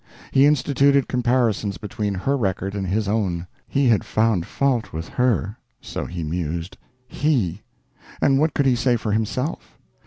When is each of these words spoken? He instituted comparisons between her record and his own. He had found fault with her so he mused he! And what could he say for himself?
He 0.31 0.47
instituted 0.47 1.07
comparisons 1.07 1.77
between 1.77 2.15
her 2.15 2.35
record 2.35 2.73
and 2.73 2.87
his 2.87 3.07
own. 3.07 3.45
He 3.67 3.87
had 3.89 4.03
found 4.03 4.47
fault 4.47 4.91
with 4.91 5.09
her 5.09 5.57
so 5.79 6.05
he 6.05 6.23
mused 6.23 6.75
he! 7.07 7.61
And 8.19 8.39
what 8.39 8.55
could 8.55 8.65
he 8.65 8.75
say 8.75 8.95
for 8.97 9.11
himself? 9.11 9.77